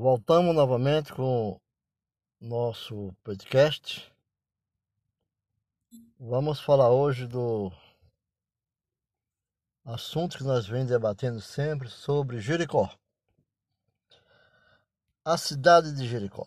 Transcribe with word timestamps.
Voltamos 0.00 0.54
novamente 0.54 1.12
com 1.12 1.60
nosso 2.40 3.12
podcast. 3.24 4.14
Vamos 6.20 6.60
falar 6.60 6.88
hoje 6.88 7.26
do 7.26 7.72
assunto 9.84 10.38
que 10.38 10.44
nós 10.44 10.68
vem 10.68 10.86
debatendo 10.86 11.40
sempre 11.40 11.88
sobre 11.88 12.40
Jericó. 12.40 12.88
A 15.24 15.36
cidade 15.36 15.92
de 15.92 16.06
Jericó. 16.06 16.46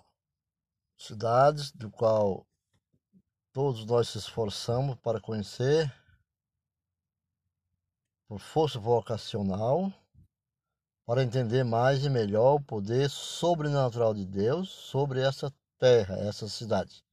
Cidades 0.97 1.73
do 1.73 1.91
qual 1.91 2.47
todos 3.51 3.85
nós 3.85 4.07
se 4.07 4.17
esforçamos 4.17 4.95
para 5.01 5.19
conhecer 5.19 5.93
por 8.29 8.39
força 8.39 8.79
vocacional 8.79 9.91
para 11.05 11.23
entender 11.23 11.63
mais 11.63 12.05
e 12.05 12.09
melhor 12.09 12.55
o 12.55 12.61
poder 12.61 13.09
sobrenatural 13.09 14.13
de 14.13 14.25
Deus 14.25 14.69
sobre 14.69 15.21
essa 15.21 15.51
terra, 15.77 16.15
essa 16.19 16.47
cidade. 16.47 17.03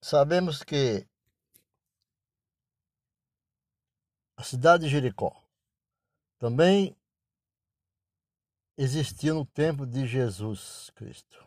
Sabemos 0.00 0.62
que 0.62 1.06
a 4.36 4.42
cidade 4.42 4.84
de 4.84 4.90
Jericó 4.90 5.36
também 6.38 6.96
existiu 8.78 9.34
no 9.34 9.44
tempo 9.44 9.84
de 9.84 10.06
Jesus 10.06 10.90
Cristo. 10.94 11.44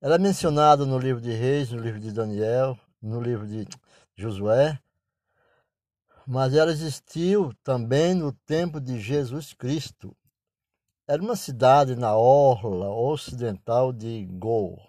Ela 0.00 0.14
é 0.16 0.18
mencionada 0.18 0.86
no 0.86 0.98
livro 0.98 1.20
de 1.20 1.32
Reis, 1.32 1.70
no 1.70 1.80
livro 1.80 1.98
de 1.98 2.12
Daniel, 2.12 2.78
no 3.02 3.20
livro 3.20 3.46
de 3.46 3.66
Josué, 4.14 4.78
mas 6.26 6.54
ela 6.54 6.70
existiu 6.70 7.52
também 7.62 8.14
no 8.14 8.32
tempo 8.32 8.80
de 8.80 8.98
Jesus 8.98 9.52
Cristo. 9.52 10.16
Era 11.06 11.22
uma 11.22 11.36
cidade 11.36 11.94
na 11.94 12.16
orla 12.16 12.88
ocidental 12.90 13.92
de 13.92 14.24
Gol, 14.26 14.80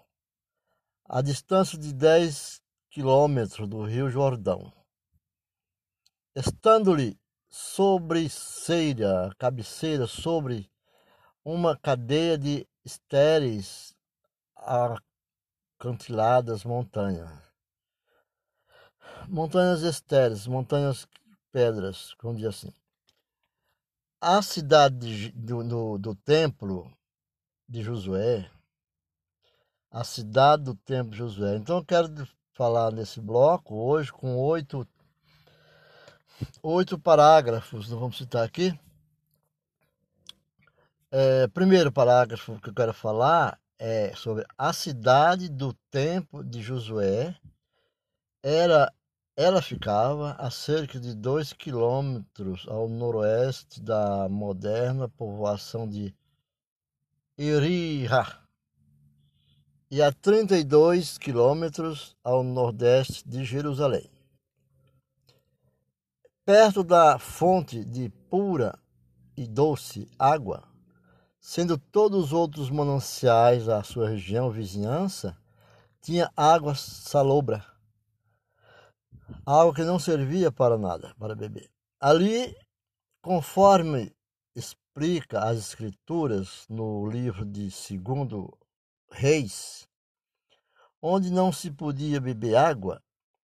a 1.04 1.20
distância 1.20 1.76
de 1.78 1.92
10 1.92 2.62
quilômetros 2.90 3.68
do 3.68 3.82
Rio 3.82 4.08
Jordão. 4.08 4.72
Estando-lhe 6.34 7.18
sobre 7.48 8.28
ceira, 8.30 9.30
cabeceira 9.38 10.06
sobre 10.06 10.70
uma 11.44 11.76
cadeia 11.76 12.38
de 12.38 12.66
estéreis 12.84 13.94
acantiladas 15.78 16.64
montanhas. 16.64 17.30
Montanhas 19.28 19.82
estéreis, 19.82 20.46
montanhas 20.46 21.06
pedras, 21.56 22.14
vamos 22.22 22.36
dizer 22.36 22.50
assim. 22.50 22.70
A 24.20 24.42
cidade 24.42 25.32
do, 25.32 25.64
do, 25.64 25.96
do 25.96 26.14
templo 26.14 26.94
de 27.66 27.82
Josué, 27.82 28.50
a 29.90 30.04
cidade 30.04 30.64
do 30.64 30.74
templo 30.74 31.12
de 31.12 31.16
Josué. 31.16 31.56
Então 31.56 31.78
eu 31.78 31.84
quero 31.86 32.28
falar 32.52 32.92
nesse 32.92 33.22
bloco 33.22 33.74
hoje 33.74 34.12
com 34.12 34.36
oito, 34.36 34.86
oito 36.62 36.98
parágrafos, 36.98 37.88
não 37.88 38.00
vamos 38.00 38.18
citar 38.18 38.44
aqui. 38.44 38.78
É, 41.10 41.48
primeiro 41.48 41.90
parágrafo 41.90 42.60
que 42.60 42.68
eu 42.68 42.74
quero 42.74 42.92
falar 42.92 43.58
é 43.78 44.14
sobre 44.14 44.44
a 44.58 44.74
cidade 44.74 45.48
do 45.48 45.72
templo 45.90 46.44
de 46.44 46.60
Josué 46.60 47.34
era 48.42 48.92
ela 49.36 49.60
ficava 49.60 50.32
a 50.38 50.50
cerca 50.50 50.98
de 50.98 51.14
dois 51.14 51.52
quilômetros 51.52 52.66
ao 52.68 52.88
noroeste 52.88 53.82
da 53.82 54.30
moderna 54.30 55.10
povoação 55.10 55.86
de 55.86 56.16
Iriha 57.36 58.40
e 59.90 60.00
a 60.00 60.10
32 60.10 61.18
quilômetros 61.18 62.16
ao 62.24 62.42
nordeste 62.42 63.28
de 63.28 63.44
Jerusalém. 63.44 64.10
Perto 66.42 66.82
da 66.82 67.18
fonte 67.18 67.84
de 67.84 68.08
pura 68.30 68.78
e 69.36 69.46
doce 69.46 70.10
água, 70.18 70.66
sendo 71.38 71.76
todos 71.76 72.26
os 72.26 72.32
outros 72.32 72.70
mananciais 72.70 73.66
da 73.66 73.82
sua 73.82 74.08
região 74.08 74.50
vizinhança, 74.50 75.36
tinha 76.00 76.32
água 76.34 76.74
salobra 76.74 77.75
algo 79.46 79.72
que 79.72 79.84
não 79.84 79.98
servia 79.98 80.50
para 80.50 80.76
nada, 80.76 81.14
para 81.18 81.36
beber. 81.36 81.70
Ali, 82.00 82.52
conforme 83.22 84.12
explica 84.56 85.44
as 85.44 85.58
escrituras 85.58 86.66
no 86.68 87.08
livro 87.08 87.44
de 87.44 87.70
Segundo 87.70 88.58
Reis, 89.08 89.88
onde 91.00 91.30
não 91.30 91.52
se 91.52 91.70
podia 91.70 92.20
beber 92.20 92.56
água, 92.56 93.00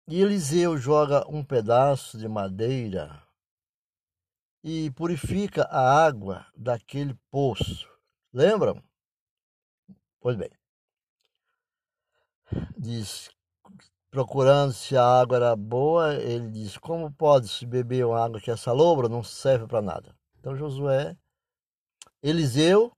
Eliseu 0.07 0.77
joga 0.77 1.27
um 1.29 1.43
pedaço 1.43 2.17
de 2.17 2.27
madeira 2.27 3.21
e 4.63 4.89
purifica 4.91 5.63
a 5.63 6.05
água 6.05 6.47
daquele 6.55 7.13
poço. 7.29 7.87
Lembram? 8.33 8.81
Pois 10.19 10.35
bem. 10.37 10.49
Diz 12.77 13.29
procurando 14.09 14.73
se 14.73 14.97
a 14.97 15.03
água 15.03 15.37
era 15.37 15.55
boa, 15.55 16.15
ele 16.15 16.49
diz: 16.49 16.77
Como 16.77 17.11
pode-se 17.11 17.65
beber 17.65 18.05
uma 18.05 18.23
água 18.23 18.41
que 18.41 18.51
é 18.51 18.57
salobra? 18.57 19.07
Não 19.07 19.23
serve 19.23 19.67
para 19.67 19.81
nada. 19.81 20.15
Então 20.39 20.55
Josué, 20.55 21.17
Eliseu, 22.21 22.91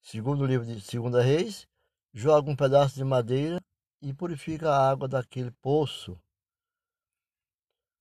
segundo 0.00 0.42
o 0.42 0.46
livro 0.46 0.66
de 0.66 0.80
Segunda 0.80 1.22
Reis, 1.22 1.66
joga 2.12 2.50
um 2.50 2.56
pedaço 2.56 2.94
de 2.94 3.04
madeira 3.04 3.60
e 4.00 4.12
purifica 4.14 4.70
a 4.70 4.90
água 4.90 5.08
daquele 5.08 5.50
poço. 5.62 6.18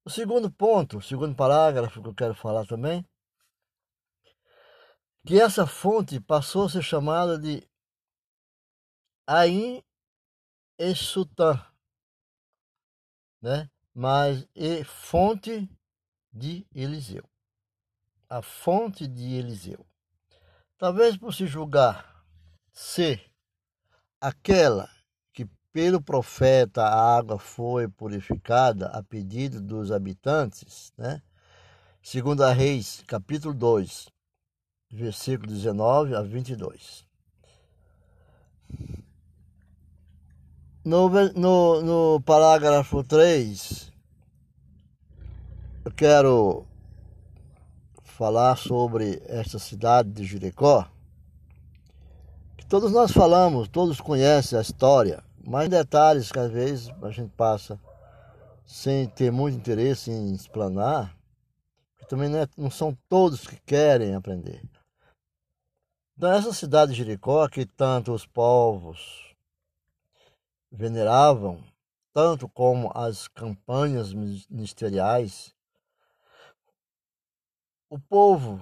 O 0.05 0.09
segundo 0.09 0.49
ponto, 0.49 0.99
o 0.99 1.01
segundo 1.01 1.35
parágrafo 1.35 2.01
que 2.01 2.07
eu 2.07 2.15
quero 2.15 2.33
falar 2.33 2.65
também, 2.65 3.05
que 5.25 5.39
essa 5.41 5.67
fonte 5.67 6.21
passou 6.21 6.65
a 6.65 6.69
ser 6.69 6.81
chamada 6.81 7.37
de 7.37 7.67
Ain 9.27 9.83
Esutã, 10.79 11.59
né? 13.47 13.69
mas 13.95 14.45
e 14.53 14.83
fonte 14.83 15.69
de 16.33 16.67
Eliseu. 16.75 17.23
A 18.29 18.41
fonte 18.41 19.07
de 19.07 19.35
Eliseu. 19.35 19.85
Talvez 20.77 21.15
por 21.15 21.33
se 21.33 21.47
julgar 21.47 22.25
ser 22.73 23.31
aquela 24.19 24.89
que 25.31 25.45
pelo 25.71 26.01
profeta 26.01 26.83
a 26.83 27.17
água 27.17 27.39
foi 27.39 27.87
purificada 27.87 28.87
a 28.87 29.01
pedido 29.01 29.61
dos 29.61 29.93
habitantes, 29.93 30.91
né? 30.97 31.21
Segundo 32.03 32.43
a 32.43 32.51
Reis, 32.51 33.01
capítulo 33.07 33.53
2, 33.53 34.09
versículo 34.91 35.47
19 35.47 36.15
a 36.15 36.21
22. 36.21 37.07
No, 40.87 41.09
no, 41.35 41.81
no 41.81 42.21
parágrafo 42.21 43.03
3, 43.03 43.91
eu 45.83 45.91
quero 45.91 46.65
falar 48.05 48.55
sobre 48.55 49.21
esta 49.25 49.59
cidade 49.59 50.09
de 50.09 50.23
Jericó, 50.23 50.89
que 52.55 52.65
todos 52.65 52.89
nós 52.93 53.11
falamos, 53.11 53.67
todos 53.67 53.99
conhecem 53.99 54.57
a 54.57 54.61
história, 54.61 55.21
mas 55.45 55.67
detalhes 55.67 56.31
que 56.31 56.39
às 56.39 56.49
vezes 56.49 56.89
a 57.01 57.11
gente 57.11 57.33
passa 57.35 57.77
sem 58.65 59.09
ter 59.09 59.29
muito 59.29 59.57
interesse 59.57 60.09
em 60.09 60.33
explanar, 60.33 61.13
também 62.07 62.29
não, 62.29 62.39
é, 62.39 62.47
não 62.55 62.71
são 62.71 62.97
todos 63.09 63.45
que 63.45 63.59
querem 63.65 64.15
aprender. 64.15 64.63
Então, 66.17 66.31
essa 66.31 66.53
cidade 66.53 66.93
de 66.93 66.99
Jericó, 66.99 67.45
que 67.49 67.65
tanto 67.65 68.13
os 68.13 68.25
povos 68.25 69.27
veneravam, 70.71 71.63
tanto 72.13 72.49
como 72.49 72.91
as 72.95 73.27
campanhas 73.27 74.13
ministeriais. 74.13 75.53
O 77.89 77.99
povo, 77.99 78.59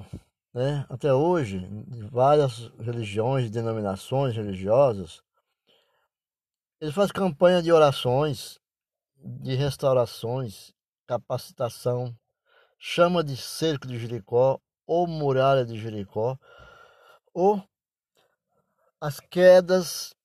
né, 0.53 0.85
até 0.89 1.13
hoje, 1.13 1.59
de 1.87 2.03
várias 2.03 2.67
religiões, 2.79 3.49
denominações 3.49 4.35
religiosas, 4.35 5.23
ele 6.79 6.91
faz 6.91 7.11
campanha 7.11 7.61
de 7.63 7.71
orações, 7.71 8.59
de 9.17 9.55
restaurações, 9.55 10.73
capacitação, 11.07 12.15
chama 12.77 13.23
de 13.23 13.35
cerco 13.35 13.87
de 13.87 13.97
Jericó, 13.97 14.59
ou 14.85 15.07
muralha 15.07 15.65
de 15.65 15.79
Jericó, 15.79 16.37
ou 17.33 17.63
as 19.01 19.19
quedas 19.19 20.15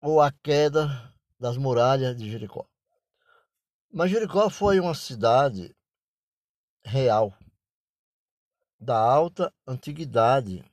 ou 0.00 0.20
a 0.20 0.30
queda 0.30 1.12
das 1.38 1.56
muralhas 1.56 2.16
de 2.16 2.30
Jericó. 2.30 2.66
Mas 3.92 4.10
Jericó 4.10 4.50
foi 4.50 4.78
uma 4.80 4.94
cidade 4.94 5.74
real 6.84 7.36
da 8.80 8.96
alta 8.96 9.52
antiguidade 9.66 10.64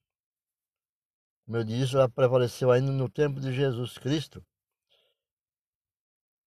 Como 1.45 1.57
eu 1.57 1.63
disse, 1.63 1.95
ela 1.95 2.09
prevaleceu 2.09 2.71
ainda 2.71 2.91
no 2.91 3.09
tempo 3.09 3.39
de 3.39 3.53
Jesus 3.53 3.97
Cristo. 3.97 4.43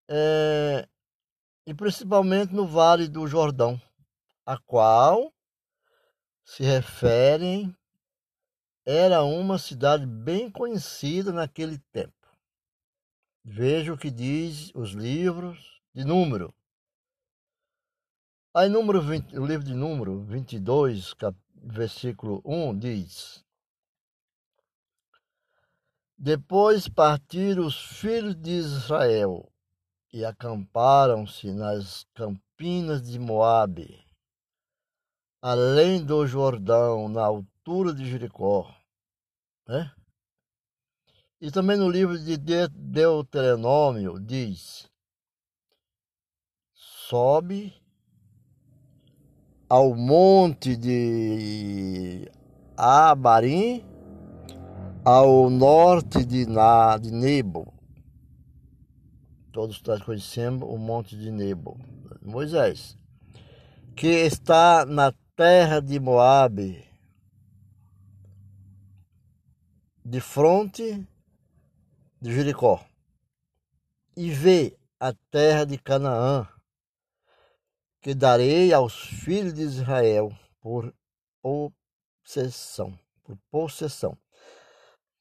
É, 0.09 0.89
e 1.67 1.75
principalmente 1.75 2.53
no 2.53 2.67
Vale 2.67 3.07
do 3.09 3.27
Jordão, 3.27 3.81
a 4.45 4.59
qual 4.59 5.33
se 6.45 6.63
referem 6.63 7.77
era 8.85 9.23
uma 9.23 9.59
cidade 9.59 10.07
bem 10.07 10.51
conhecida 10.51 11.31
naquele 11.31 11.79
tempo. 11.93 12.18
Veja 13.51 13.95
o 13.95 13.97
que 13.97 14.11
diz 14.11 14.71
os 14.75 14.91
livros 14.91 15.81
de 15.95 16.05
número. 16.05 16.55
Aí, 18.55 18.69
número 18.69 19.01
20, 19.01 19.39
o 19.39 19.47
livro 19.47 19.65
de 19.65 19.73
número 19.73 20.21
22, 20.21 21.15
cap, 21.15 21.37
versículo 21.55 22.43
1, 22.45 22.79
diz: 22.79 23.43
Depois 26.17 26.89
partiram 26.89 27.65
os 27.65 27.83
filhos 27.99 28.37
de 28.37 28.51
Israel 28.51 29.51
e 30.13 30.27
acamparam-se 30.27 31.51
nas 31.51 32.05
campinas 32.13 33.01
de 33.01 33.19
Moabe, 33.19 34.07
além 35.41 36.05
do 36.05 36.27
Jordão, 36.27 37.09
na 37.09 37.25
altura 37.25 37.95
de 37.95 38.05
Jericó. 38.05 38.71
Né? 39.67 39.91
E 41.41 41.53
também 41.53 41.77
no 41.77 41.89
livro 41.89 42.19
de 42.19 42.37
Deuteronômio 42.37 44.19
diz: 44.19 44.91
sobe 46.73 47.73
ao 49.69 49.95
monte 49.95 50.77
de 50.77 52.29
Abarim, 52.77 53.85
ao 55.05 55.49
norte 55.49 56.25
de, 56.25 56.45
Na, 56.45 56.99
de 56.99 57.13
Nebo. 57.13 57.73
Todos 59.53 59.81
nós 59.83 60.03
conhecemos 60.03 60.69
o 60.69 60.77
monte 60.77 61.17
de 61.17 61.31
Nebo. 61.31 61.79
Moisés, 62.21 62.99
que 63.95 64.09
está 64.09 64.85
na 64.85 65.13
terra 65.37 65.81
de 65.81 66.01
Moabe, 66.01 66.85
de 70.05 70.21
fronte 70.21 71.07
de 72.21 72.33
Jericó, 72.33 72.85
e 74.17 74.31
vê 74.31 74.77
a 74.99 75.13
terra 75.31 75.65
de 75.65 75.79
Canaã, 75.79 76.47
que 78.01 78.15
darei 78.15 78.73
aos 78.73 78.95
filhos 78.95 79.55
de 79.55 79.63
Israel 79.63 80.37
por 80.61 80.93
possessão, 81.41 82.99
por 83.23 83.37
possessão. 83.51 84.17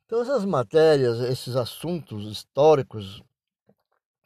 Então 0.05 0.21
essas 0.21 0.45
matérias, 0.45 1.19
esses 1.19 1.55
assuntos 1.55 2.31
históricos, 2.31 3.21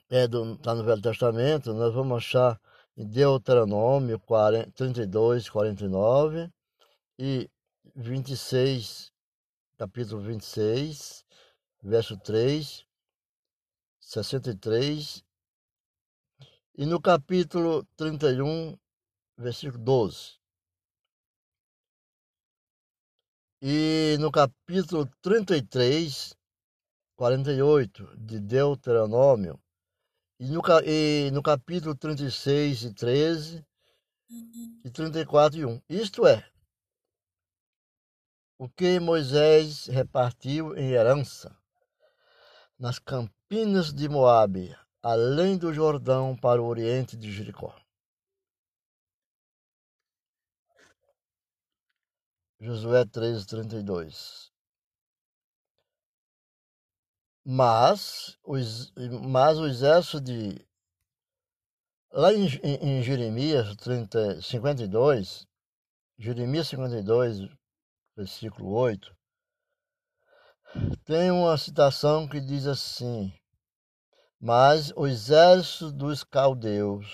é 0.09 0.27
do, 0.27 0.57
tá 0.57 0.75
no 0.75 0.83
Velho 0.83 1.01
Testamento, 1.01 1.73
nós 1.73 1.93
vamos 1.93 2.17
achar 2.17 2.59
em 2.95 3.07
Deuteronômio 3.07 4.19
40, 4.19 4.71
32, 4.71 5.49
49 5.49 6.49
e 7.17 7.49
26, 7.95 9.11
capítulo 9.77 10.21
26, 10.21 11.25
verso 11.81 12.17
3, 12.17 12.85
63 13.99 15.25
e 16.75 16.85
no 16.85 17.01
capítulo 17.01 17.83
31, 17.97 18.77
versículo 19.37 19.83
12. 19.83 20.39
E 23.63 24.17
no 24.19 24.31
capítulo 24.31 25.05
33, 25.21 26.35
48 27.15 28.17
de 28.17 28.39
Deuteronômio, 28.39 29.59
e 30.39 30.47
no, 30.49 30.61
e 30.83 31.29
no 31.31 31.43
capítulo 31.43 31.95
36 31.95 32.83
e 32.83 32.93
13, 32.93 33.65
e 34.83 34.89
34 34.89 35.59
e 35.59 35.65
1. 35.65 35.81
Isto 35.89 36.25
é, 36.25 36.49
o 38.57 38.67
que 38.67 38.99
Moisés 38.99 39.85
repartiu 39.87 40.75
em 40.75 40.91
herança 40.91 41.60
nas 42.81 42.97
campinas 42.97 43.93
de 43.93 44.09
Moabe, 44.09 44.75
além 45.03 45.55
do 45.55 45.71
Jordão 45.71 46.35
para 46.35 46.59
o 46.59 46.65
oriente 46.65 47.15
de 47.15 47.31
Jericó. 47.31 47.79
Josué 52.59 53.05
13:32. 53.05 54.51
Mas, 57.45 58.39
os, 58.43 58.91
mas 59.29 59.59
o 59.59 59.67
exército 59.67 60.19
de. 60.19 60.65
Lá 62.11 62.33
em, 62.33 62.47
em, 62.63 62.99
em 62.99 63.03
Jeremias 63.03 63.75
30, 63.75 64.41
52, 64.41 65.47
Jeremias 66.17 66.67
52, 66.67 67.47
versículo 68.15 68.71
8, 68.71 69.15
tem 71.05 71.31
uma 71.31 71.57
citação 71.57 72.27
que 72.27 72.39
diz 72.39 72.65
assim: 72.65 73.33
mas 74.39 74.91
o 74.95 75.05
exército 75.05 75.91
dos 75.91 76.23
caldeus 76.23 77.07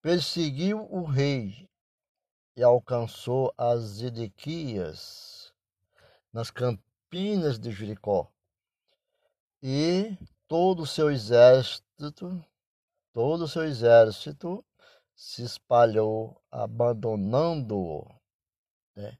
perseguiu 0.00 0.90
o 0.90 1.04
rei 1.04 1.68
e 2.56 2.62
alcançou 2.62 3.52
as 3.56 4.00
Edequias 4.00 5.52
nas 6.32 6.50
campinas 6.50 7.58
de 7.58 7.70
Jericó. 7.70 8.30
E 9.62 10.16
todo 10.48 10.82
o 10.82 10.86
seu 10.86 11.10
exército, 11.10 12.44
todo 13.12 13.44
o 13.44 13.48
seu 13.48 13.64
exército 13.64 14.64
se 15.14 15.42
espalhou, 15.42 16.42
abandonando-o. 16.50 18.08
Né? 18.96 19.18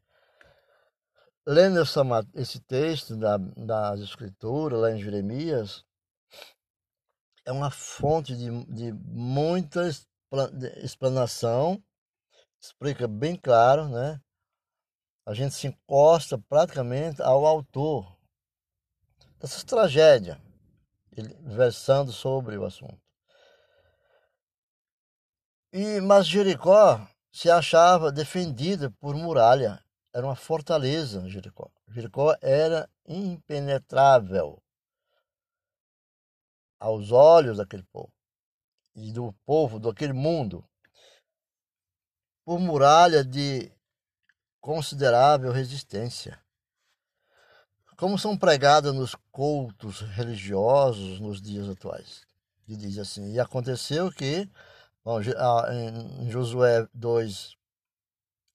Lendo 1.47 1.81
essa, 1.81 2.03
esse 2.35 2.61
texto 2.61 3.17
da, 3.17 3.37
das 3.39 4.01
escrituras 4.01 4.81
lá 4.81 4.93
em 4.93 5.03
Jeremias, 5.03 5.85
é 7.45 7.53
uma 7.53 7.71
fonte 7.71 8.37
de, 8.37 8.65
de 8.67 8.93
muita 8.93 9.89
explanação, 10.83 11.83
explica 12.61 13.09
bem 13.09 13.37
claro, 13.37 13.89
né? 13.89 14.21
A 15.27 15.35
gente 15.35 15.55
se 15.55 15.67
encosta 15.67 16.39
praticamente 16.39 17.23
ao 17.23 17.47
autor 17.47 18.17
dessas 19.39 19.65
tragédias, 19.65 20.39
versando 21.41 22.13
sobre 22.13 22.57
o 22.57 22.65
assunto. 22.65 23.01
E, 25.73 26.01
mas 26.01 26.27
Jericó 26.27 27.07
se 27.33 27.51
achava 27.51 28.13
defendida 28.13 28.91
por 29.01 29.15
muralha 29.15 29.83
era 30.13 30.27
uma 30.27 30.37
fortaleza 30.37 31.29
Jericó. 31.29 31.71
Jericó 31.89 32.37
era 32.41 32.89
impenetrável 33.07 34.63
aos 36.79 37.13
olhos 37.13 37.57
daquele 37.57 37.85
povo 37.85 38.13
e 38.95 39.13
do 39.13 39.33
povo 39.47 39.79
daquele 39.79 40.13
mundo 40.13 40.65
por 42.45 42.59
muralha 42.59 43.25
de 43.25 43.73
considerável 44.61 45.53
resistência. 45.53 46.41
Como 47.97 48.19
são 48.19 48.37
pregadas 48.37 48.93
nos 48.93 49.15
cultos 49.31 50.01
religiosos 50.01 51.21
nos 51.21 51.41
dias 51.41 51.69
atuais. 51.69 52.27
E 52.67 52.77
diz 52.77 52.99
assim: 52.99 53.33
E 53.33 53.39
aconteceu 53.39 54.11
que, 54.11 54.49
bom, 55.05 55.21
em 55.21 56.31
Josué 56.31 56.87
2, 56.93 57.57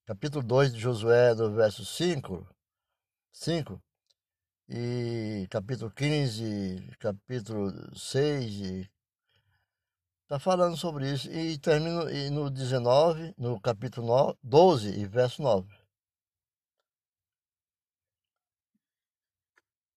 capítulo 0.08 0.42
2 0.42 0.74
de 0.74 0.80
Josué, 0.80 1.36
do 1.36 1.52
verso 1.54 1.84
5, 1.84 2.48
5 3.34 3.84
e 4.70 5.46
capítulo 5.50 5.92
15, 5.92 6.96
capítulo 6.98 7.94
6, 7.94 8.90
está 10.24 10.40
falando 10.40 10.78
sobre 10.78 11.12
isso. 11.12 11.30
E 11.30 11.58
termina 11.60 12.10
e 12.10 12.30
no 12.30 12.50
19, 12.50 13.36
no 13.38 13.60
capítulo 13.60 14.08
9, 14.08 14.40
12 14.42 14.98
e 14.98 15.06
verso 15.06 15.42
9. 15.42 15.68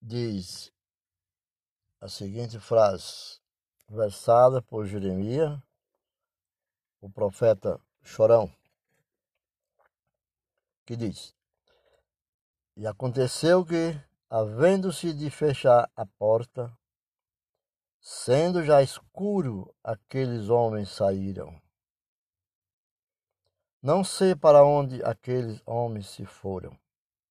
Diz 0.02 0.72
a 2.00 2.08
seguinte 2.08 2.58
frase, 2.58 3.38
versada 3.88 4.60
por 4.60 4.86
Jeremias, 4.86 5.56
o 7.00 7.08
profeta 7.08 7.80
chorão 8.02 8.52
que 10.84 10.96
diz: 10.96 11.34
E 12.76 12.86
aconteceu 12.86 13.64
que, 13.64 13.98
havendo-se 14.28 15.12
de 15.12 15.30
fechar 15.30 15.90
a 15.94 16.06
porta, 16.06 16.76
sendo 18.00 18.64
já 18.64 18.82
escuro, 18.82 19.74
aqueles 19.82 20.48
homens 20.48 20.88
saíram. 20.90 21.60
Não 23.82 24.04
sei 24.04 24.34
para 24.34 24.64
onde 24.64 25.02
aqueles 25.02 25.62
homens 25.66 26.08
se 26.08 26.26
foram. 26.26 26.78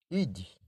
Ide, 0.10 0.60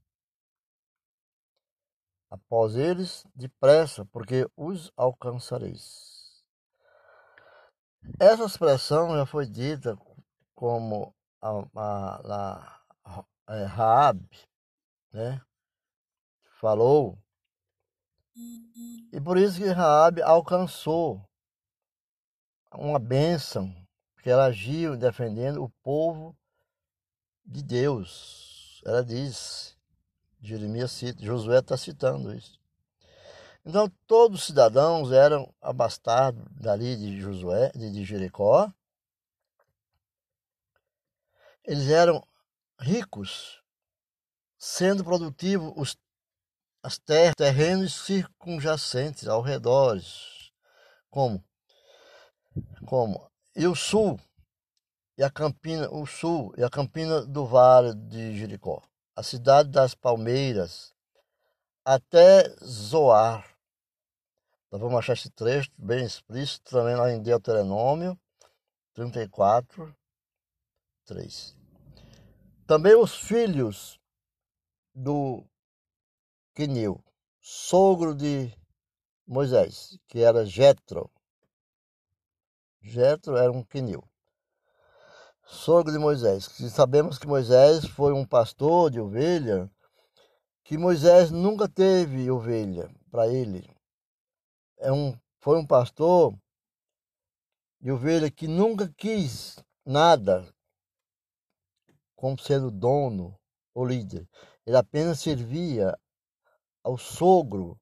após 2.30 2.76
eles 2.76 3.26
depressa, 3.34 4.06
porque 4.06 4.48
os 4.56 4.90
alcançareis. 4.96 6.42
Essa 8.18 8.44
expressão 8.44 9.14
já 9.14 9.26
foi 9.26 9.46
dita 9.46 9.98
como 10.54 11.14
a, 11.42 11.50
a, 11.74 12.74
a, 13.04 13.24
a 13.46 13.56
é, 13.56 13.64
Raab, 13.64 14.24
né? 15.12 15.42
Falou. 16.60 17.18
E 19.12 19.20
por 19.20 19.36
isso 19.36 19.58
que 19.58 19.66
Raab 19.66 20.22
alcançou 20.22 21.20
uma 22.72 22.98
bênção, 22.98 23.74
porque 24.14 24.30
ela 24.30 24.46
agiu 24.46 24.96
defendendo 24.96 25.62
o 25.62 25.68
povo 25.82 26.34
de 27.44 27.62
Deus. 27.62 28.80
Ela 28.86 29.04
diz, 29.04 29.76
Jeremias 30.40 30.92
cita, 30.92 31.22
Josué 31.22 31.58
está 31.58 31.76
citando 31.76 32.32
isso. 32.32 32.60
Então 33.64 33.90
todos 34.06 34.40
os 34.40 34.46
cidadãos 34.46 35.12
eram 35.12 35.52
abastados 35.60 36.42
dali 36.50 36.96
de 36.96 37.20
Josué, 37.20 37.70
de 37.74 38.04
Jericó. 38.04 38.72
Eles 41.64 41.88
eram 41.88 42.26
ricos, 42.80 43.62
sendo 44.58 45.04
produtivos 45.04 45.72
os, 45.76 45.96
as 46.82 46.98
terras, 46.98 47.34
terrenos 47.36 47.94
circunjacentes 47.94 49.28
ao 49.28 49.40
redor, 49.40 50.00
como? 51.10 51.44
Como? 52.86 53.30
E 53.54 53.66
o 53.66 53.74
sul 53.74 54.18
e 55.16 55.22
a 55.22 55.30
Campina, 55.30 55.88
o 55.90 56.06
sul 56.06 56.54
e 56.56 56.64
a 56.64 56.70
Campina 56.70 57.24
do 57.24 57.46
Vale 57.46 57.94
de 57.94 58.36
Jericó, 58.36 58.82
a 59.14 59.22
cidade 59.22 59.68
das 59.68 59.94
Palmeiras, 59.94 60.94
até 61.84 62.48
Zoar. 62.64 63.46
Nós 64.70 64.80
vamos 64.80 64.98
achar 64.98 65.12
esse 65.12 65.30
trecho 65.30 65.70
bem 65.76 66.04
explícito 66.04 66.70
também 66.70 66.96
lá 66.96 67.12
em 67.12 67.22
Deuteronômio 67.22 68.18
34, 68.94 69.94
3. 71.04 71.56
Também 72.66 72.94
os 72.94 73.14
filhos 73.14 74.00
do 74.94 75.44
Quinil, 76.54 77.02
sogro 77.40 78.14
de 78.14 78.52
Moisés, 79.26 79.98
que 80.08 80.20
era 80.20 80.44
Jetro. 80.44 81.10
Jetro 82.80 83.36
era 83.36 83.50
um 83.50 83.62
Quinil 83.62 84.02
sogro 85.52 85.92
de 85.92 85.98
Moisés. 85.98 86.44
Sabemos 86.70 87.18
que 87.18 87.26
Moisés 87.26 87.84
foi 87.84 88.12
um 88.12 88.24
pastor 88.24 88.90
de 88.90 88.98
ovelha, 88.98 89.70
que 90.64 90.78
Moisés 90.78 91.30
nunca 91.30 91.68
teve 91.68 92.30
ovelha 92.30 92.90
para 93.10 93.28
ele. 93.28 93.68
É 94.78 94.90
um, 94.90 95.16
foi 95.38 95.58
um 95.58 95.66
pastor 95.66 96.34
de 97.80 97.90
ovelha 97.90 98.30
que 98.30 98.48
nunca 98.48 98.92
quis 98.96 99.62
nada 99.84 100.46
como 102.22 102.38
sendo 102.38 102.70
dono 102.70 103.36
ou 103.74 103.84
líder. 103.84 104.28
Ele 104.64 104.76
apenas 104.76 105.18
servia 105.18 105.98
ao 106.80 106.96
sogro, 106.96 107.76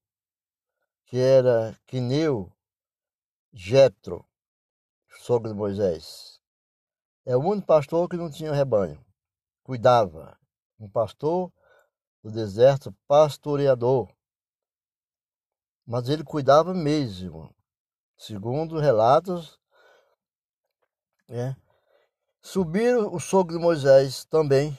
que 1.05 1.19
era 1.19 1.79
Quineu 1.87 2.51
Jetro, 3.53 4.27
sogro 5.21 5.51
de 5.51 5.55
Moisés. 5.55 6.41
É 7.27 7.37
o 7.37 7.41
único 7.41 7.67
pastor 7.67 8.09
que 8.09 8.17
não 8.17 8.31
tinha 8.31 8.55
rebanho. 8.55 9.05
Cuidava. 9.63 10.41
Um 10.79 10.89
pastor 10.89 11.53
do 12.23 12.31
deserto, 12.33 12.97
pastoreador. 13.07 14.11
Mas 15.85 16.09
ele 16.09 16.25
cuidava 16.25 16.73
mesmo. 16.73 17.55
Segundo 18.17 18.79
relatos, 18.79 19.61
né? 21.29 21.55
Subiram 22.43 23.15
o 23.15 23.21
sogro 23.21 23.57
de 23.57 23.63
Moisés 23.63 24.25
também. 24.25 24.77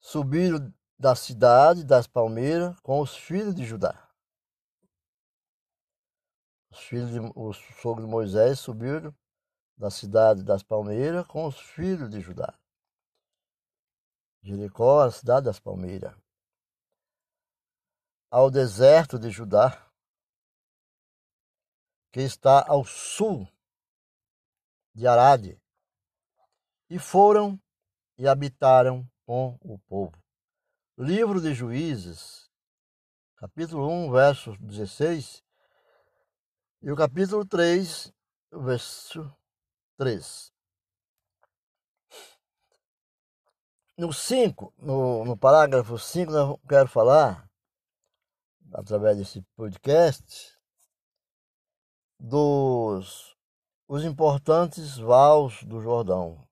Subiram 0.00 0.72
da 0.98 1.14
cidade 1.14 1.84
das 1.84 2.06
palmeiras 2.06 2.78
com 2.80 3.00
os 3.00 3.16
filhos 3.16 3.54
de 3.54 3.64
Judá. 3.64 4.08
Os 6.70 6.80
filhos 6.80 7.10
de, 7.10 7.18
o 7.34 7.52
sogro 7.52 8.04
de 8.04 8.10
Moisés 8.10 8.60
subiram 8.60 9.14
da 9.76 9.90
cidade 9.90 10.42
das 10.42 10.62
palmeiras 10.62 11.26
com 11.26 11.46
os 11.46 11.58
filhos 11.58 12.10
de 12.10 12.20
Judá. 12.20 12.58
Jericó, 14.42 15.00
a 15.00 15.10
cidade 15.10 15.46
das 15.46 15.58
palmeiras. 15.58 16.14
Ao 18.30 18.50
deserto 18.50 19.18
de 19.18 19.30
Judá, 19.30 19.90
que 22.12 22.20
está 22.20 22.64
ao 22.68 22.84
sul 22.84 23.48
de 24.94 25.06
Arade, 25.06 25.60
e 26.90 26.98
foram 26.98 27.60
e 28.16 28.26
habitaram 28.26 29.08
com 29.26 29.58
o 29.60 29.78
povo. 29.80 30.16
Livro 30.96 31.40
de 31.40 31.54
Juízes, 31.54 32.50
capítulo 33.36 33.88
1, 33.88 34.10
verso 34.10 34.56
16, 34.58 35.44
e 36.82 36.90
o 36.90 36.96
capítulo 36.96 37.44
3, 37.44 38.12
verso 38.52 39.32
3. 39.96 40.52
No 43.96 44.12
5, 44.12 44.72
no, 44.78 45.24
no 45.24 45.36
parágrafo 45.36 45.98
5, 45.98 46.32
eu 46.32 46.58
quero 46.68 46.88
falar, 46.88 47.48
através 48.72 49.18
desse 49.18 49.42
podcast, 49.56 50.56
dos 52.18 53.36
os 53.88 54.04
importantes 54.04 54.98
vals 54.98 55.64
do 55.64 55.80
Jordão. 55.80 56.47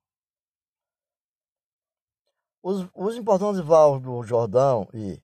Os, 2.68 2.84
os 2.96 3.14
importantes 3.14 3.60
vals 3.60 4.02
do 4.02 4.24
Jordão 4.24 4.88
e 4.92 5.22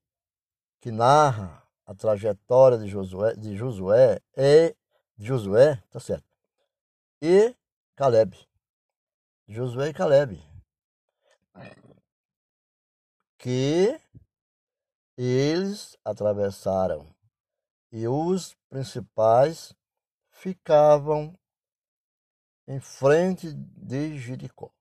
que 0.79 0.89
narra 0.91 1.61
a 1.85 1.93
trajetória 1.93 2.77
de 2.77 2.87
Josué, 2.87 3.35
de 3.35 3.57
Josué 3.57 4.21
é 4.33 4.73
de 5.17 5.25
Josué, 5.25 5.75
tá 5.91 5.99
certo. 5.99 6.25
E 7.21 7.53
Caleb. 7.97 8.33
Josué 9.45 9.89
e 9.89 9.93
Caleb. 9.93 10.41
Que 13.37 13.99
eles 15.17 15.97
atravessaram 16.05 17.13
e 17.91 18.07
os 18.07 18.55
principais 18.69 19.75
ficavam 20.29 21.37
em 22.65 22.79
frente 22.79 23.51
de 23.51 24.17
Jericó, 24.17 24.71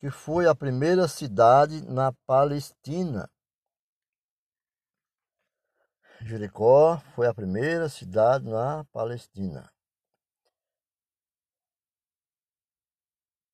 que 0.00 0.10
foi 0.10 0.48
a 0.48 0.54
primeira 0.54 1.06
cidade 1.06 1.82
na 1.82 2.12
Palestina. 2.26 3.30
Jericó 6.22 6.98
foi 7.14 7.26
a 7.26 7.34
primeira 7.34 7.88
cidade 7.88 8.48
na 8.48 8.84
Palestina. 8.92 9.70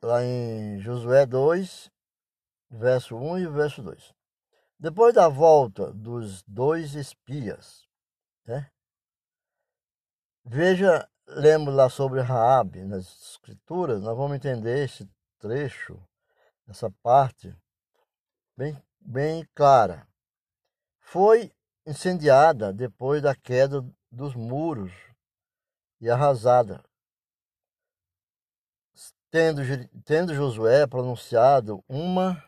lá 0.07 0.23
em 0.23 0.79
Josué 0.79 1.27
2, 1.27 1.91
verso 2.71 3.17
1 3.17 3.39
e 3.39 3.47
verso 3.49 3.83
2. 3.83 4.15
Depois 4.79 5.15
da 5.15 5.29
volta 5.29 5.93
dos 5.93 6.43
dois 6.43 6.95
espias, 6.95 7.89
né? 8.47 8.71
Veja, 10.45 11.09
lembro 11.27 11.73
lá 11.75 11.89
sobre 11.91 12.21
Raab 12.21 12.85
nas 12.85 13.07
escrituras, 13.33 14.01
nós 14.01 14.17
vamos 14.17 14.37
entender 14.37 14.85
esse 14.85 15.09
trecho, 15.39 16.01
essa 16.69 16.91
parte 17.03 17.55
bem, 18.57 18.81
bem 19.01 19.49
clara. 19.55 20.07
Foi 21.01 21.53
incendiada 21.87 22.73
depois 22.73 23.23
da 23.23 23.35
queda 23.35 23.85
dos 24.11 24.35
muros 24.35 24.93
e 26.01 26.11
arrasada 26.11 26.83
tendo, 29.31 29.63
tendo 30.05 30.35
Josué 30.35 30.87
pronunciado 30.87 31.85
uma 31.89 32.43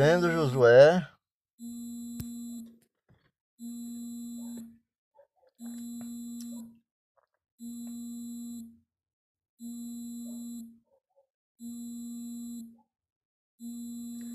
tendo 0.00 0.32
Josué 0.32 1.06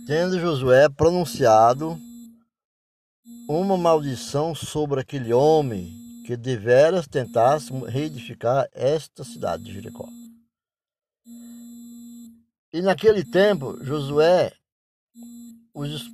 tendo 0.06 0.40
Josué 0.40 0.88
pronunciado 0.88 1.98
uma 3.50 3.76
maldição 3.76 4.54
sobre 4.54 5.02
aquele 5.02 5.34
homem 5.34 5.92
que 6.28 6.38
deveras 6.38 7.08
tentasse 7.08 7.74
reedificar 7.88 8.70
esta 8.72 9.24
cidade 9.24 9.64
de 9.64 9.74
Jericó. 9.74 10.08
E 12.72 12.84
naquele 12.84 13.24
tempo, 13.24 13.84
Josué 13.84 14.54
os 15.76 16.10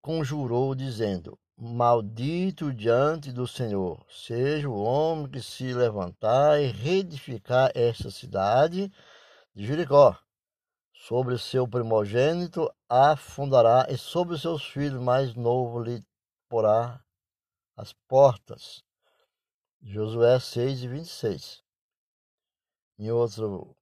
conjurou, 0.00 0.74
dizendo: 0.74 1.36
Maldito 1.56 2.72
diante 2.72 3.32
do 3.32 3.48
Senhor 3.48 4.06
seja 4.08 4.68
o 4.68 4.80
homem 4.80 5.28
que 5.28 5.42
se 5.42 5.74
levantar 5.74 6.60
e 6.62 6.66
reedificar 6.68 7.72
esta 7.74 8.12
cidade 8.12 8.92
de 9.52 9.66
Jericó. 9.66 10.16
Sobre 10.92 11.36
seu 11.38 11.66
primogênito 11.66 12.72
a 12.88 13.16
fundará, 13.16 13.86
e 13.88 13.98
sobre 13.98 14.38
seus 14.38 14.64
filhos 14.64 15.00
mais 15.00 15.34
novos 15.34 15.86
lhe 15.86 16.04
porá 16.48 17.02
as 17.76 17.92
portas. 18.06 18.82
Josué 19.80 20.38
6 20.38 20.82
e 20.82 20.88
26. 20.88 21.62
Em 22.98 23.10
outro, 23.10 23.76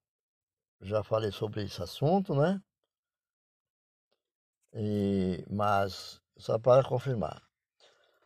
já 0.81 1.03
falei 1.03 1.31
sobre 1.31 1.63
esse 1.63 1.81
assunto, 1.81 2.35
né? 2.35 2.61
E, 4.73 5.43
mas, 5.49 6.21
só 6.37 6.59
para 6.59 6.83
confirmar. 6.83 7.41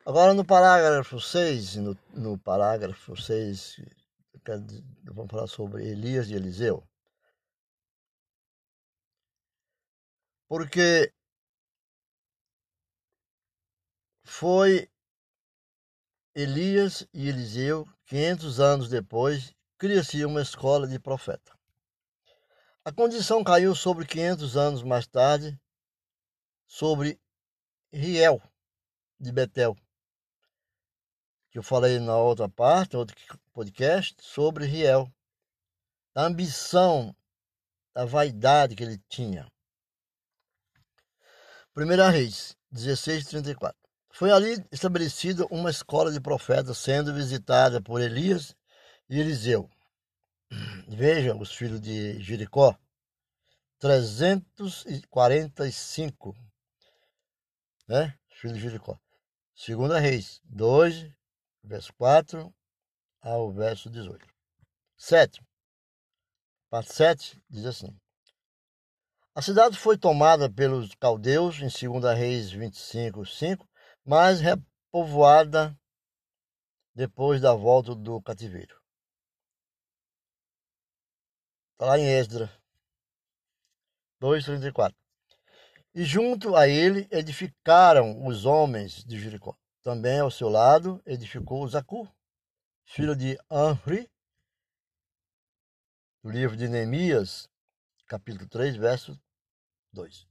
Agora, 0.05 0.33
no 0.33 0.43
parágrafo 0.43 1.19
6, 1.19 1.75
no, 1.77 1.97
no 2.13 2.37
parágrafo 2.37 3.15
6, 3.15 3.81
vamos 5.05 5.29
falar 5.29 5.47
sobre 5.47 5.87
Elias 5.87 6.27
e 6.29 6.33
Eliseu. 6.33 6.83
Porque 10.47 11.13
foi 14.23 14.89
Elias 16.33 17.07
e 17.13 17.29
Eliseu, 17.29 17.87
500 18.05 18.59
anos 18.59 18.89
depois, 18.89 19.53
cria-se 19.77 20.25
uma 20.25 20.41
escola 20.41 20.87
de 20.87 20.97
profeta. 20.99 21.57
A 22.83 22.91
condição 22.91 23.43
caiu 23.43 23.75
sobre 23.75 24.05
500 24.05 24.57
anos 24.57 24.83
mais 24.83 25.05
tarde, 25.05 25.59
sobre 26.71 27.19
Riel 27.91 28.41
de 29.19 29.29
Betel, 29.29 29.75
que 31.51 31.59
eu 31.59 31.63
falei 31.63 31.99
na 31.99 32.15
outra 32.15 32.47
parte, 32.47 32.95
outro 32.95 33.13
podcast, 33.51 34.15
sobre 34.21 34.65
Riel, 34.65 35.13
a 36.15 36.23
ambição, 36.23 37.13
a 37.93 38.05
vaidade 38.05 38.73
que 38.73 38.83
ele 38.83 38.97
tinha. 39.09 39.51
Primeira 41.73 42.09
Reis, 42.09 42.55
1634. 42.71 43.77
Foi 44.13 44.31
ali 44.31 44.65
estabelecida 44.71 45.45
uma 45.51 45.69
escola 45.69 46.09
de 46.09 46.21
profetas, 46.21 46.77
sendo 46.77 47.13
visitada 47.13 47.81
por 47.81 47.99
Elias 47.99 48.55
e 49.09 49.19
Eliseu. 49.19 49.69
Vejam 50.87 51.37
os 51.37 51.53
filhos 51.53 51.81
de 51.81 52.17
Jericó, 52.21 52.79
345, 53.77 56.33
né? 57.87 58.17
Filhos 58.29 58.57
de 58.57 58.63
Jericó. 58.63 58.99
Segunda 59.55 59.99
Reis, 59.99 60.41
2, 60.45 61.11
verso 61.63 61.93
4 61.93 62.53
ao 63.21 63.51
verso 63.51 63.89
18. 63.89 64.25
7. 64.97 65.41
Parte 66.69 66.93
7 66.93 67.43
diz 67.49 67.65
assim: 67.65 67.99
A 69.35 69.41
cidade 69.41 69.77
foi 69.77 69.97
tomada 69.97 70.51
pelos 70.51 70.93
caldeus 70.95 71.57
em 71.59 71.67
2 71.67 72.17
Reis 72.17 72.51
25, 72.51 73.25
5, 73.25 73.69
mas 74.05 74.39
repovoada 74.39 75.77
depois 76.95 77.41
da 77.41 77.53
volta 77.53 77.95
do 77.95 78.21
cativeiro. 78.21 78.81
Está 81.73 81.85
lá 81.85 81.97
em 81.97 82.05
Esdra 82.05 82.47
2,34. 84.21 85.00
E 85.93 86.05
junto 86.05 86.55
a 86.55 86.67
ele 86.67 87.07
edificaram 87.11 88.25
os 88.25 88.45
homens 88.45 89.03
de 89.03 89.19
Jericó. 89.19 89.57
Também 89.81 90.19
ao 90.19 90.31
seu 90.31 90.47
lado 90.47 91.01
edificou 91.05 91.67
Zacu, 91.67 92.07
filho 92.85 93.15
de 93.15 93.37
Anri, 93.49 94.09
do 96.23 96.29
livro 96.29 96.55
de 96.55 96.67
Neemias, 96.67 97.49
capítulo 98.05 98.47
3, 98.47 98.75
verso 98.75 99.19
2. 99.91 100.27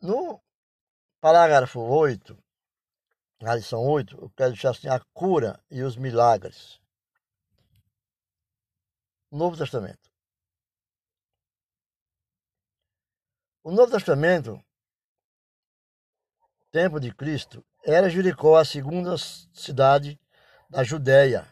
No 0.00 0.40
parágrafo 1.20 1.80
8, 1.80 2.38
na 3.40 3.54
lição 3.54 3.84
8, 3.84 4.16
eu 4.16 4.30
quero 4.30 4.52
deixar 4.52 4.70
assim 4.70 4.88
a 4.88 5.00
cura 5.12 5.62
e 5.70 5.82
os 5.82 5.96
milagres. 5.96 6.80
Novo 9.30 9.56
Testamento. 9.56 10.07
O 13.68 13.70
Novo 13.70 13.92
Testamento 13.92 14.58
tempo 16.72 16.98
de 16.98 17.12
Cristo, 17.12 17.62
era 17.84 18.08
Jericó 18.08 18.56
a 18.56 18.64
segunda 18.64 19.14
cidade 19.18 20.18
da 20.70 20.82
Judéia. 20.82 21.46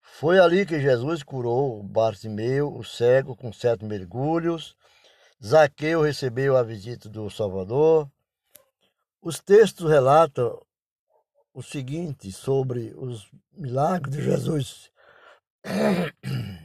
Foi 0.00 0.38
ali 0.38 0.64
que 0.64 0.80
Jesus 0.80 1.22
curou 1.22 1.82
Bartimeu, 1.82 2.74
o 2.74 2.82
cego, 2.82 3.36
com 3.36 3.52
sete 3.52 3.84
mergulhos. 3.84 4.74
Zaqueu 5.44 6.00
recebeu 6.00 6.56
a 6.56 6.62
visita 6.62 7.10
do 7.10 7.28
Salvador. 7.28 8.10
Os 9.20 9.38
textos 9.38 9.90
relatam 9.90 10.64
o 11.52 11.62
seguinte 11.62 12.32
sobre 12.32 12.94
os 12.96 13.30
milagres 13.52 14.16
de 14.16 14.22
Jesus. 14.22 14.90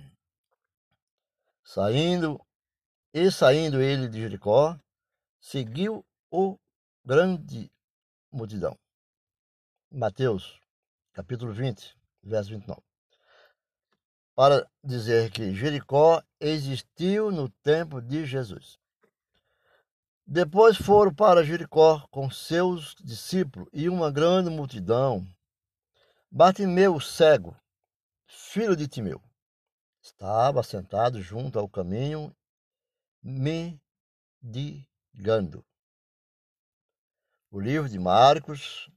saindo 1.65 2.39
e 3.13 3.31
saindo 3.31 3.81
ele 3.81 4.07
de 4.07 4.19
Jericó, 4.21 4.79
seguiu 5.39 6.05
o 6.31 6.57
grande 7.03 7.71
multidão. 8.31 8.77
Mateus, 9.91 10.59
capítulo 11.13 11.51
20, 11.51 11.97
verso 12.23 12.51
29. 12.51 12.81
Para 14.35 14.69
dizer 14.83 15.31
que 15.31 15.53
Jericó 15.53 16.21
existiu 16.39 17.31
no 17.31 17.49
tempo 17.49 18.01
de 18.01 18.25
Jesus. 18.25 18.77
Depois 20.25 20.77
foram 20.77 21.13
para 21.13 21.43
Jericó 21.43 22.07
com 22.11 22.29
seus 22.29 22.93
discípulos 23.03 23.67
e 23.73 23.89
uma 23.89 24.11
grande 24.11 24.51
multidão. 24.51 25.27
Bartimeu, 26.29 26.99
cego, 26.99 27.57
filho 28.27 28.75
de 28.75 28.87
Timeu, 28.87 29.19
estava 29.99 30.61
sentado 30.61 31.19
junto 31.19 31.57
ao 31.57 31.67
caminho, 31.67 32.31
mendigando 33.21 34.15
o 37.51 37.59
livro 37.59 37.89
de 37.89 37.97
Marcos, 37.97 38.89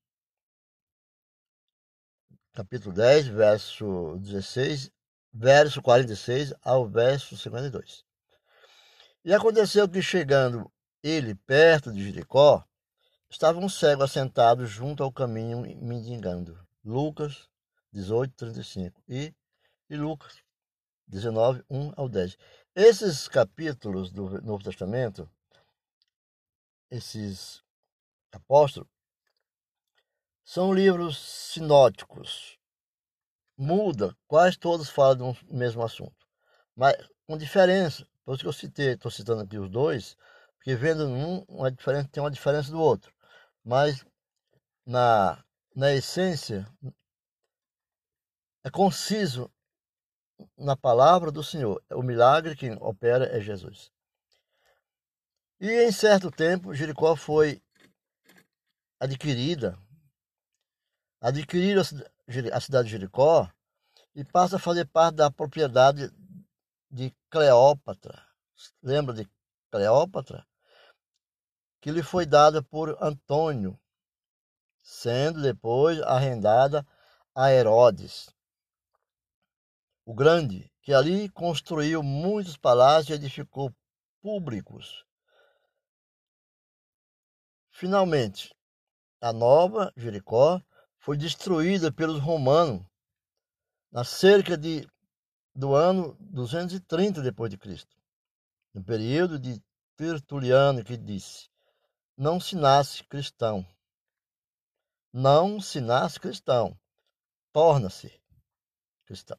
capítulo 2.53 2.95
10, 2.95 3.29
verso 3.29 4.19
16, 4.19 4.91
verso 5.33 5.81
46 5.81 6.53
ao 6.63 6.87
verso 6.89 7.37
52. 7.37 8.05
E 9.25 9.33
aconteceu 9.33 9.89
que, 9.89 10.03
chegando 10.03 10.71
ele 11.03 11.35
perto 11.35 11.93
de 11.93 12.05
Jericó, 12.05 12.65
estava 13.31 13.59
um 13.59 13.69
cego 13.69 14.03
assentado 14.03 14.67
junto 14.67 15.03
ao 15.03 15.13
caminho, 15.13 15.63
mendigando. 15.83 16.59
Lucas 16.85 17.49
18, 17.93 18.35
35 18.35 19.03
e, 19.09 19.35
e 19.89 19.97
Lucas 19.97 20.43
19, 21.07 21.65
1 21.71 21.93
ao 21.97 22.09
10. 22.09 22.37
Esses 22.75 23.29
capítulos 23.29 24.11
do 24.11 24.41
Novo 24.41 24.65
Testamento, 24.65 25.31
esses 26.91 27.63
apóstolo, 28.33 28.89
são 30.43 30.73
livros 30.73 31.19
sinóticos. 31.53 32.59
Muda, 33.59 34.17
quase 34.27 34.59
todos 34.59 34.89
falam 34.89 35.35
do 35.35 35.55
mesmo 35.55 35.83
assunto, 35.83 36.27
mas 36.75 36.97
com 37.27 37.37
diferença. 37.37 38.09
Por 38.25 38.35
isso 38.35 38.43
que 38.43 38.49
eu 38.49 38.53
citei, 38.55 38.95
estou 38.95 39.11
citando 39.11 39.43
aqui 39.43 39.59
os 39.59 39.69
dois, 39.69 40.17
porque 40.55 40.75
vendo 40.75 41.07
um, 41.07 41.45
uma 41.49 41.71
diferença, 41.71 42.09
tem 42.09 42.23
uma 42.23 42.31
diferença 42.31 42.71
do 42.71 42.81
outro. 42.81 43.13
Mas 43.63 44.03
na, 44.87 45.45
na 45.77 45.93
essência, 45.93 46.67
é 48.65 48.71
conciso 48.71 49.53
na 50.57 50.77
palavra 50.77 51.31
do 51.31 51.43
Senhor. 51.43 51.83
O 51.91 52.03
milagre 52.03 52.57
que 52.57 52.71
opera 52.81 53.27
é 53.37 53.41
Jesus. 53.41 53.91
E 55.61 55.71
em 55.71 55.93
certo 55.93 56.31
tempo, 56.31 56.75
Jericó 56.75 57.15
foi 57.15 57.63
adquirida, 58.99 59.79
adquiriram 61.21 61.83
a 62.53 62.61
cidade 62.61 62.87
de 62.87 62.93
Jericó 62.93 63.49
e 64.15 64.25
passa 64.25 64.57
a 64.57 64.59
fazer 64.59 64.87
parte 64.87 65.17
da 65.17 65.31
propriedade 65.31 66.11
de 66.91 67.15
Cleópatra. 67.31 68.23
Lembra 68.83 69.15
de 69.15 69.29
Cleópatra? 69.71 70.47
Que 71.81 71.91
lhe 71.91 72.03
foi 72.03 72.27
dada 72.27 72.63
por 72.63 72.97
Antônio 73.03 73.79
sendo 74.83 75.41
depois 75.41 76.01
arrendada 76.03 76.87
a 77.35 77.51
Herodes 77.51 78.35
o 80.12 80.14
Grande, 80.14 80.70
que 80.83 80.92
ali 80.92 81.27
construiu 81.31 82.03
muitos 82.03 82.55
palácios 82.59 83.09
e 83.09 83.12
edificou 83.14 83.75
públicos. 84.20 85.07
Finalmente, 87.70 88.55
a 89.22 89.33
nova 89.33 89.90
Jericó 89.96 90.61
foi 90.98 91.16
destruída 91.16 91.90
pelos 91.90 92.20
romanos 92.20 92.85
na 93.90 94.05
cerca 94.05 94.55
de 94.55 94.87
do 95.55 95.75
ano 95.75 96.14
230 96.20 97.22
depois 97.22 97.51
de 97.51 97.57
Cristo, 97.57 97.96
no 98.75 98.85
período 98.85 99.38
de 99.38 99.62
Tertuliano 99.96 100.85
que 100.85 100.98
disse: 100.98 101.48
Não 102.18 102.38
se 102.38 102.55
nasce 102.55 103.03
cristão. 103.05 103.66
Não 105.11 105.59
se 105.59 105.81
nasce 105.81 106.20
cristão. 106.20 106.79
Torna-se 107.51 108.12
cristão. 109.07 109.38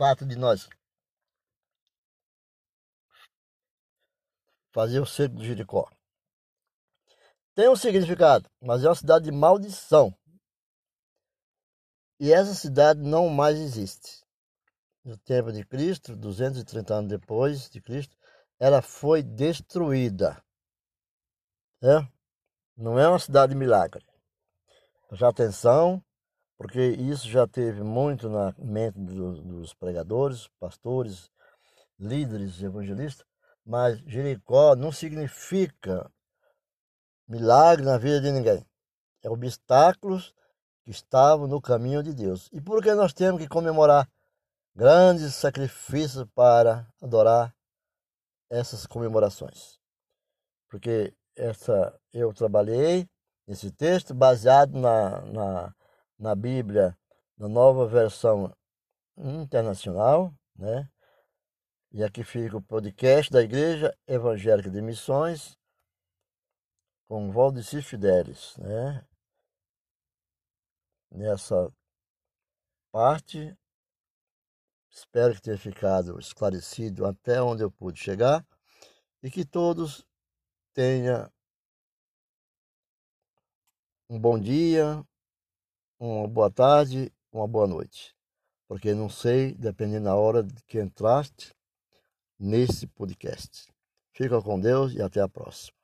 Fato 0.00 0.24
de 0.24 0.34
nós 0.34 0.66
fazer 4.72 4.98
o 4.98 5.04
cerco 5.04 5.36
de 5.36 5.46
Jericó. 5.46 5.90
Tem 7.54 7.68
um 7.68 7.76
significado, 7.76 8.48
mas 8.62 8.82
é 8.82 8.88
uma 8.88 8.94
cidade 8.94 9.26
de 9.26 9.30
maldição. 9.30 10.18
E 12.18 12.32
essa 12.32 12.54
cidade 12.54 13.02
não 13.02 13.28
mais 13.28 13.58
existe. 13.58 14.24
No 15.04 15.18
tempo 15.18 15.52
de 15.52 15.66
Cristo, 15.66 16.16
230 16.16 16.94
anos 16.94 17.10
depois 17.10 17.68
de 17.68 17.82
Cristo, 17.82 18.16
ela 18.58 18.80
foi 18.80 19.22
destruída. 19.22 20.42
É? 21.82 22.08
Não 22.74 22.98
é 22.98 23.06
uma 23.06 23.18
cidade 23.18 23.52
de 23.52 23.58
milagre. 23.58 24.02
Preste 25.08 25.26
atenção, 25.26 26.02
porque 26.60 26.88
isso 26.88 27.26
já 27.26 27.46
teve 27.46 27.82
muito 27.82 28.28
na 28.28 28.54
mente 28.58 28.98
dos, 28.98 29.40
dos 29.40 29.72
pregadores, 29.72 30.46
pastores, 30.58 31.30
líderes 31.98 32.62
evangelistas, 32.62 33.26
mas 33.64 33.98
Jericó 34.00 34.76
não 34.76 34.92
significa 34.92 36.12
milagre 37.26 37.82
na 37.82 37.96
vida 37.96 38.20
de 38.20 38.30
ninguém. 38.30 38.62
É 39.22 39.30
obstáculos 39.30 40.34
que 40.84 40.90
estavam 40.90 41.46
no 41.46 41.62
caminho 41.62 42.02
de 42.02 42.12
Deus. 42.12 42.50
E 42.52 42.60
por 42.60 42.82
que 42.82 42.92
nós 42.92 43.14
temos 43.14 43.40
que 43.40 43.48
comemorar 43.48 44.06
grandes 44.76 45.34
sacrifícios 45.34 46.26
para 46.34 46.86
adorar 47.00 47.56
essas 48.50 48.86
comemorações? 48.86 49.78
Porque 50.68 51.14
essa 51.34 51.98
eu 52.12 52.34
trabalhei 52.34 53.08
esse 53.48 53.70
texto 53.70 54.12
baseado 54.12 54.78
na, 54.78 55.22
na, 55.22 55.74
na 56.20 56.34
Bíblia, 56.34 56.96
na 57.38 57.48
nova 57.48 57.86
versão 57.86 58.54
internacional, 59.16 60.34
né? 60.54 60.86
E 61.90 62.04
aqui 62.04 62.22
fica 62.22 62.58
o 62.58 62.62
podcast 62.62 63.32
da 63.32 63.42
Igreja 63.42 63.96
Evangélica 64.06 64.70
de 64.70 64.82
Missões 64.82 65.58
com 67.08 67.32
Valdeci 67.32 67.80
Fidelis, 67.82 68.54
né? 68.58 69.04
Nessa 71.10 71.72
parte, 72.92 73.56
espero 74.90 75.34
que 75.34 75.40
tenha 75.40 75.58
ficado 75.58 76.18
esclarecido 76.20 77.06
até 77.06 77.42
onde 77.42 77.64
eu 77.64 77.70
pude 77.70 77.98
chegar 77.98 78.46
e 79.22 79.30
que 79.30 79.44
todos 79.44 80.06
tenham 80.74 81.32
um 84.08 84.20
bom 84.20 84.38
dia, 84.38 85.04
uma 86.00 86.26
boa 86.26 86.50
tarde, 86.50 87.12
uma 87.30 87.46
boa 87.46 87.66
noite. 87.66 88.14
Porque 88.66 88.94
não 88.94 89.10
sei, 89.10 89.52
dependendo 89.52 90.04
da 90.04 90.16
hora 90.16 90.46
que 90.66 90.80
entraste 90.80 91.54
nesse 92.38 92.86
podcast. 92.86 93.68
Fica 94.14 94.40
com 94.40 94.58
Deus 94.58 94.94
e 94.94 95.02
até 95.02 95.20
a 95.20 95.28
próxima. 95.28 95.79